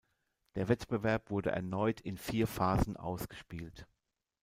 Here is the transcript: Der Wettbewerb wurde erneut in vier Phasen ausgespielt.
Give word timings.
Der 0.55 0.67
Wettbewerb 0.67 1.29
wurde 1.29 1.51
erneut 1.51 2.01
in 2.01 2.17
vier 2.17 2.47
Phasen 2.47 2.97
ausgespielt. 2.97 3.85